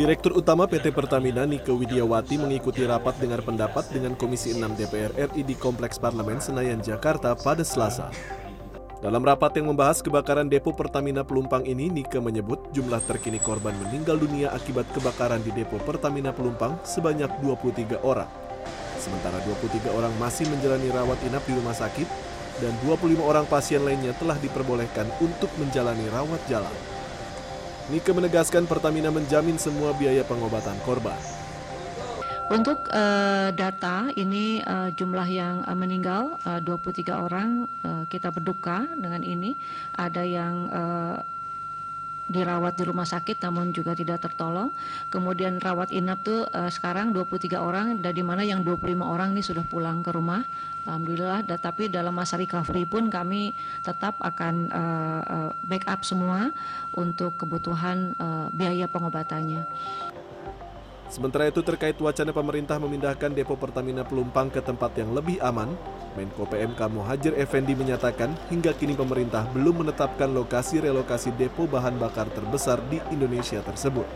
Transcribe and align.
Direktur 0.00 0.32
Utama 0.32 0.64
PT 0.64 0.96
Pertamina 0.96 1.44
Nike 1.44 1.68
Widiawati 1.68 2.40
mengikuti 2.40 2.88
rapat 2.88 3.20
dengar 3.20 3.44
pendapat 3.44 3.84
dengan 3.92 4.16
Komisi 4.16 4.56
6 4.56 4.72
DPR 4.72 5.12
RI 5.12 5.44
di 5.44 5.52
Kompleks 5.52 6.00
Parlemen 6.00 6.40
Senayan, 6.40 6.80
Jakarta 6.80 7.36
pada 7.36 7.60
Selasa. 7.60 8.08
Dalam 9.04 9.20
rapat 9.20 9.60
yang 9.60 9.68
membahas 9.68 10.00
kebakaran 10.00 10.48
depo 10.48 10.72
Pertamina 10.72 11.20
Pelumpang 11.20 11.68
ini, 11.68 11.92
Nike 11.92 12.16
menyebut 12.16 12.72
jumlah 12.72 13.04
terkini 13.04 13.36
korban 13.44 13.76
meninggal 13.76 14.16
dunia 14.16 14.48
akibat 14.56 14.88
kebakaran 14.96 15.44
di 15.44 15.52
depo 15.52 15.76
Pertamina 15.84 16.32
Pelumpang 16.32 16.80
sebanyak 16.80 17.28
23 17.44 18.00
orang. 18.00 18.32
Sementara 18.96 19.36
23 19.44 19.84
orang 19.92 20.16
masih 20.16 20.48
menjalani 20.48 20.88
rawat 20.96 21.20
inap 21.28 21.44
di 21.44 21.52
rumah 21.52 21.76
sakit 21.76 22.08
dan 22.64 22.72
25 22.88 23.20
orang 23.20 23.44
pasien 23.44 23.84
lainnya 23.84 24.16
telah 24.16 24.40
diperbolehkan 24.40 25.04
untuk 25.20 25.52
menjalani 25.60 26.08
rawat 26.08 26.40
jalan. 26.48 26.89
Nike 27.88 28.12
menegaskan 28.12 28.68
Pertamina 28.68 29.08
menjamin 29.08 29.56
semua 29.56 29.96
biaya 29.96 30.20
pengobatan 30.26 30.76
korban. 30.84 31.16
Untuk 32.50 32.90
uh, 32.90 33.54
data 33.54 34.10
ini 34.18 34.58
uh, 34.66 34.90
jumlah 34.90 35.28
yang 35.30 35.62
uh, 35.62 35.76
meninggal 35.78 36.34
uh, 36.42 36.58
23 36.58 37.14
orang 37.14 37.70
uh, 37.86 38.02
kita 38.10 38.34
berduka 38.34 38.90
dengan 38.98 39.22
ini. 39.22 39.54
Ada 39.94 40.22
yang 40.26 40.54
uh, 40.66 41.16
dirawat 42.30 42.78
di 42.78 42.86
rumah 42.86 43.04
sakit 43.04 43.42
namun 43.42 43.74
juga 43.74 43.92
tidak 43.98 44.22
tertolong. 44.22 44.70
Kemudian 45.10 45.58
rawat 45.58 45.90
inap 45.90 46.22
tuh 46.22 46.46
uh, 46.46 46.70
sekarang 46.70 47.10
23 47.10 47.58
orang 47.58 47.98
dan 47.98 48.14
di 48.14 48.22
mana 48.22 48.46
yang 48.46 48.62
25 48.62 49.02
orang 49.02 49.34
ini 49.34 49.42
sudah 49.42 49.66
pulang 49.66 50.06
ke 50.06 50.14
rumah. 50.14 50.46
Alhamdulillah 50.86 51.44
tapi 51.60 51.92
dalam 51.92 52.16
masa 52.16 52.40
recovery 52.40 52.88
pun 52.88 53.12
kami 53.12 53.52
tetap 53.84 54.16
akan 54.22 54.54
uh, 54.72 55.20
uh, 55.20 55.50
backup 55.60 56.06
semua 56.06 56.54
untuk 56.94 57.36
kebutuhan 57.36 58.16
uh, 58.16 58.48
biaya 58.54 58.88
pengobatannya. 58.88 59.66
Sementara 61.10 61.50
itu 61.50 61.58
terkait 61.58 61.98
wacana 61.98 62.30
pemerintah 62.30 62.78
memindahkan 62.78 63.34
depo 63.34 63.58
Pertamina 63.58 64.06
Pelumpang 64.06 64.46
ke 64.46 64.62
tempat 64.62 64.94
yang 64.94 65.10
lebih 65.10 65.42
aman, 65.42 65.74
Menko 66.14 66.46
PMK 66.46 66.86
Muhajir 66.86 67.34
Effendi 67.34 67.74
menyatakan 67.74 68.30
hingga 68.46 68.70
kini 68.70 68.94
pemerintah 68.94 69.42
belum 69.50 69.82
menetapkan 69.82 70.30
lokasi 70.30 70.78
relokasi 70.78 71.34
depo 71.34 71.66
bahan 71.66 71.98
bakar 71.98 72.30
terbesar 72.30 72.78
di 72.86 73.02
Indonesia 73.10 73.58
tersebut. 73.58 74.06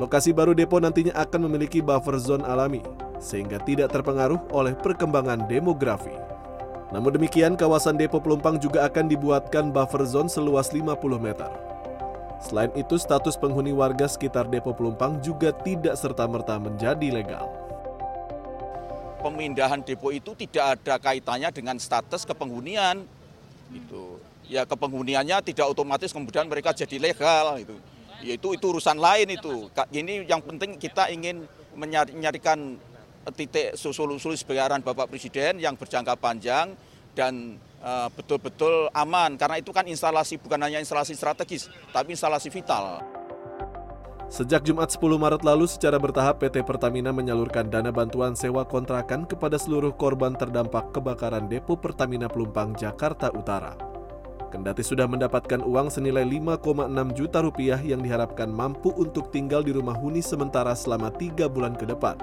Lokasi 0.00 0.32
baru 0.32 0.56
depo 0.56 0.80
nantinya 0.80 1.12
akan 1.12 1.44
memiliki 1.44 1.84
buffer 1.84 2.16
zone 2.16 2.48
alami, 2.48 2.80
sehingga 3.20 3.60
tidak 3.60 3.92
terpengaruh 3.92 4.48
oleh 4.56 4.72
perkembangan 4.80 5.44
demografi. 5.44 6.16
Namun 6.88 7.20
demikian, 7.20 7.52
kawasan 7.52 8.00
depo 8.00 8.16
Pelumpang 8.16 8.56
juga 8.56 8.88
akan 8.88 9.12
dibuatkan 9.12 9.68
buffer 9.68 10.08
zone 10.08 10.32
seluas 10.32 10.72
50 10.72 10.88
meter. 11.20 11.73
Selain 12.44 12.68
itu, 12.76 13.00
status 13.00 13.40
penghuni 13.40 13.72
warga 13.72 14.04
sekitar 14.04 14.44
depo 14.52 14.76
Pelumpang 14.76 15.16
juga 15.24 15.48
tidak 15.48 15.96
serta-merta 15.96 16.60
menjadi 16.60 17.08
legal. 17.08 17.48
Pemindahan 19.24 19.80
depo 19.80 20.12
itu 20.12 20.36
tidak 20.36 20.76
ada 20.76 21.00
kaitannya 21.00 21.48
dengan 21.48 21.80
status 21.80 22.28
kepenghunian. 22.28 23.08
Itu 23.72 24.20
ya 24.44 24.68
kepenghuniannya 24.68 25.40
tidak 25.40 25.72
otomatis 25.72 26.12
kemudian 26.12 26.44
mereka 26.44 26.76
jadi 26.76 27.00
legal 27.00 27.56
itu. 27.56 27.80
Yaitu 28.20 28.52
itu 28.52 28.64
urusan 28.68 29.00
lain 29.00 29.32
itu. 29.32 29.72
Ini 29.72 30.28
yang 30.28 30.44
penting 30.44 30.76
kita 30.76 31.08
ingin 31.08 31.48
menyarikan 31.72 32.76
titik 33.32 33.72
solusi 33.80 34.36
sebagai 34.36 34.68
arahan 34.68 34.84
Bapak 34.84 35.08
Presiden 35.08 35.56
yang 35.56 35.80
berjangka 35.80 36.12
panjang 36.20 36.76
dan 37.16 37.56
betul-betul 38.16 38.88
aman 38.96 39.36
karena 39.36 39.60
itu 39.60 39.68
kan 39.70 39.84
instalasi 39.84 40.40
bukan 40.40 40.56
hanya 40.64 40.80
instalasi 40.80 41.12
strategis 41.12 41.68
tapi 41.92 42.16
instalasi 42.16 42.48
vital. 42.48 43.04
Sejak 44.32 44.64
Jumat 44.64 44.88
10 44.90 45.20
Maret 45.20 45.46
lalu 45.46 45.68
secara 45.68 46.00
bertahap 46.00 46.40
PT 46.42 46.64
Pertamina 46.64 47.12
menyalurkan 47.12 47.68
dana 47.68 47.92
bantuan 47.92 48.32
sewa 48.32 48.64
kontrakan 48.66 49.28
kepada 49.28 49.60
seluruh 49.60 49.92
korban 49.94 50.34
terdampak 50.34 50.90
kebakaran 50.96 51.46
depo 51.46 51.76
Pertamina 51.76 52.26
Pelumpang 52.26 52.74
Jakarta 52.74 53.30
Utara. 53.30 53.76
Kendati 54.50 54.82
sudah 54.86 55.10
mendapatkan 55.10 55.62
uang 55.62 55.86
senilai 55.86 56.22
5,6 56.26 56.64
juta 57.14 57.42
rupiah 57.42 57.78
yang 57.78 58.02
diharapkan 58.02 58.46
mampu 58.46 58.90
untuk 58.94 59.28
tinggal 59.34 59.66
di 59.66 59.74
rumah 59.74 59.94
huni 59.94 60.22
sementara 60.22 60.72
selama 60.78 61.10
tiga 61.14 61.50
bulan 61.50 61.74
ke 61.78 61.86
depan. 61.86 62.18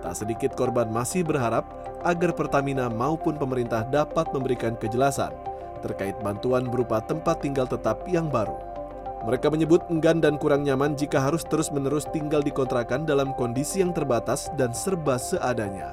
Tak 0.00 0.16
sedikit 0.16 0.56
korban 0.56 0.88
masih 0.88 1.22
berharap 1.22 1.68
agar 2.00 2.32
Pertamina 2.32 2.88
maupun 2.88 3.36
pemerintah 3.36 3.84
dapat 3.84 4.32
memberikan 4.32 4.76
kejelasan 4.80 5.32
terkait 5.80 6.16
bantuan 6.20 6.68
berupa 6.68 7.00
tempat 7.00 7.40
tinggal 7.40 7.64
tetap 7.64 8.04
yang 8.08 8.28
baru. 8.28 8.56
Mereka 9.20 9.52
menyebut 9.52 9.84
enggan 9.92 10.24
dan 10.24 10.40
kurang 10.40 10.64
nyaman 10.64 10.96
jika 10.96 11.20
harus 11.20 11.44
terus-menerus 11.44 12.08
tinggal 12.08 12.40
di 12.40 12.48
kontrakan 12.48 13.04
dalam 13.04 13.36
kondisi 13.36 13.84
yang 13.84 13.92
terbatas 13.92 14.48
dan 14.56 14.72
serba 14.72 15.20
seadanya. 15.20 15.92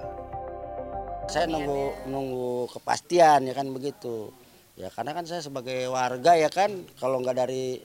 Saya 1.28 1.52
nunggu 1.52 2.08
nunggu 2.08 2.72
kepastian 2.72 3.44
ya 3.44 3.52
kan 3.52 3.68
begitu. 3.76 4.32
Ya 4.80 4.88
karena 4.96 5.12
kan 5.12 5.28
saya 5.28 5.44
sebagai 5.44 5.92
warga 5.92 6.40
ya 6.40 6.48
kan 6.48 6.72
kalau 7.04 7.20
nggak 7.20 7.36
dari 7.36 7.84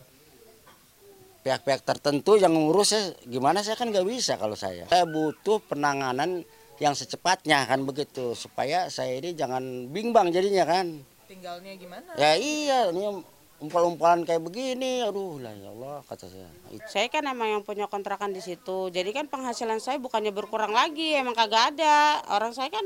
pihak-pihak 1.43 1.83
tertentu 1.83 2.39
yang 2.39 2.55
ngurus 2.55 2.95
saya 2.95 3.15
gimana 3.27 3.67
saya 3.67 3.75
kan 3.75 3.91
nggak 3.91 4.07
bisa 4.07 4.39
kalau 4.39 4.55
saya. 4.55 4.87
Saya 4.87 5.05
butuh 5.07 5.59
penanganan 5.67 6.47
yang 6.79 6.95
secepatnya 6.95 7.67
kan 7.67 7.83
begitu 7.83 8.35
supaya 8.39 8.91
saya 8.91 9.19
ini 9.19 9.35
jangan 9.35 9.91
bimbang 9.91 10.31
jadinya 10.31 10.67
kan. 10.67 11.03
Tinggalnya 11.27 11.75
gimana? 11.79 12.11
Ya 12.15 12.39
iya 12.39 12.91
ini 12.91 13.23
umpal-umpalan 13.63 14.27
kayak 14.27 14.43
begini, 14.43 15.07
aduh 15.07 15.39
lah 15.39 15.55
ya 15.55 15.71
Allah 15.71 16.03
kata 16.11 16.27
saya. 16.27 16.51
Saya 16.91 17.07
kan 17.07 17.23
emang 17.31 17.59
yang 17.59 17.63
punya 17.63 17.87
kontrakan 17.87 18.35
di 18.35 18.43
situ, 18.43 18.91
jadi 18.91 19.07
kan 19.15 19.31
penghasilan 19.31 19.79
saya 19.79 20.03
bukannya 20.03 20.35
berkurang 20.35 20.75
lagi, 20.75 21.15
emang 21.15 21.39
kagak 21.39 21.79
ada. 21.79 22.27
Orang 22.35 22.51
saya 22.59 22.75
kan 22.75 22.83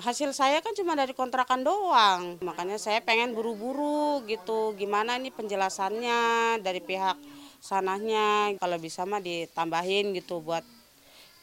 hasil 0.00 0.32
saya 0.32 0.64
kan 0.64 0.72
cuma 0.72 0.96
dari 0.96 1.12
kontrakan 1.12 1.60
doang, 1.60 2.40
makanya 2.40 2.80
saya 2.80 3.04
pengen 3.04 3.36
buru-buru 3.36 4.24
gitu. 4.24 4.72
Gimana 4.80 5.20
nih 5.20 5.28
penjelasannya 5.28 6.20
dari 6.64 6.80
pihak 6.80 7.20
sanahnya 7.62 8.58
kalau 8.58 8.74
bisa 8.82 9.06
mah 9.06 9.22
ditambahin 9.22 10.10
gitu 10.18 10.42
buat 10.42 10.66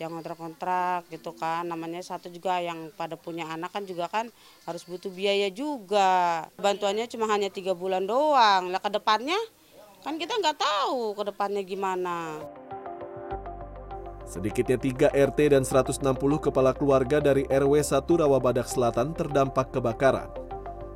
yang 0.04 0.12
kontrak-kontrak 0.20 1.08
gitu 1.08 1.32
kan. 1.36 1.64
Namanya 1.64 2.04
satu 2.04 2.28
juga 2.28 2.60
yang 2.60 2.92
pada 3.00 3.16
punya 3.16 3.48
anak 3.48 3.72
kan 3.72 3.88
juga 3.88 4.12
kan 4.12 4.28
harus 4.68 4.84
butuh 4.84 5.08
biaya 5.12 5.48
juga. 5.48 6.44
Bantuannya 6.60 7.08
cuma 7.08 7.32
hanya 7.32 7.48
tiga 7.48 7.72
bulan 7.72 8.04
doang. 8.04 8.68
Lah 8.68 8.84
ke 8.84 8.92
depannya? 8.92 9.40
Kan 10.04 10.20
kita 10.20 10.36
nggak 10.40 10.60
tahu 10.60 11.16
ke 11.16 11.24
depannya 11.32 11.64
gimana. 11.64 12.40
Sedikitnya 14.30 14.78
3 14.78 15.10
RT 15.10 15.40
dan 15.58 15.64
160 15.66 16.06
kepala 16.38 16.72
keluarga 16.78 17.18
dari 17.18 17.50
RW 17.50 17.82
1 17.82 18.06
Rawabadak 18.06 18.70
Selatan 18.70 19.18
terdampak 19.18 19.74
kebakaran. 19.74 20.49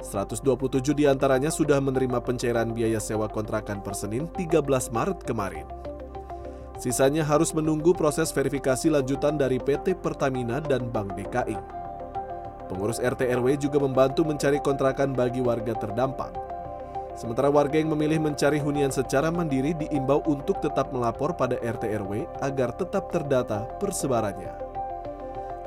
127 0.04 0.92
di 0.92 1.08
antaranya 1.08 1.48
sudah 1.48 1.80
menerima 1.80 2.20
pencairan 2.20 2.76
biaya 2.76 3.00
sewa 3.00 3.32
kontrakan 3.32 3.80
per 3.80 3.96
Senin 3.96 4.28
13 4.36 4.60
Maret 4.92 5.24
kemarin. 5.24 5.64
Sisanya 6.76 7.24
harus 7.24 7.56
menunggu 7.56 7.96
proses 7.96 8.36
verifikasi 8.36 8.92
lanjutan 8.92 9.40
dari 9.40 9.56
PT 9.56 9.96
Pertamina 10.04 10.60
dan 10.60 10.92
Bank 10.92 11.16
DKI. 11.16 11.56
Pengurus 12.68 13.00
RT 13.00 13.32
RW 13.40 13.56
juga 13.56 13.80
membantu 13.80 14.28
mencari 14.28 14.60
kontrakan 14.60 15.16
bagi 15.16 15.40
warga 15.40 15.72
terdampak. 15.80 16.36
Sementara 17.16 17.48
warga 17.48 17.78
yang 17.78 17.94
memilih 17.94 18.20
mencari 18.20 18.58
hunian 18.58 18.90
secara 18.90 19.30
mandiri 19.30 19.78
diimbau 19.78 20.26
untuk 20.26 20.60
tetap 20.60 20.90
melapor 20.90 21.38
pada 21.38 21.56
RT 21.62 21.84
RW 22.04 22.26
agar 22.42 22.74
tetap 22.76 23.14
terdata 23.14 23.70
persebarannya. 23.78 24.52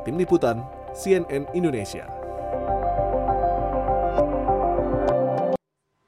Tim 0.03 0.19
Liputan 0.19 0.67
CNN 0.93 1.47
Indonesia 1.55 2.16